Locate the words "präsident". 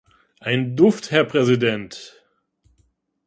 1.25-2.23